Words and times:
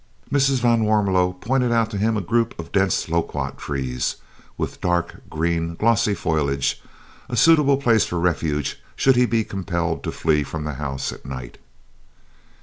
Mrs. 0.31 0.61
van 0.61 0.83
Warmelo 0.83 1.39
pointed 1.41 1.71
out 1.71 1.91
to 1.91 1.97
him 1.99 2.17
a 2.17 2.21
group 2.21 2.57
of 2.57 2.71
dense 2.71 3.07
loquat 3.07 3.59
trees, 3.59 4.15
with 4.57 4.81
dark 4.81 5.21
green, 5.29 5.75
glossy 5.75 6.15
foliage, 6.15 6.81
a 7.29 7.37
suitable 7.37 7.77
place 7.77 8.11
of 8.11 8.23
refuge 8.23 8.81
should 8.95 9.15
he 9.15 9.27
be 9.27 9.43
compelled 9.43 10.01
to 10.03 10.11
flee 10.11 10.41
from 10.41 10.63
the 10.63 10.73
house 10.81 11.11
at 11.13 11.23
night. 11.23 11.59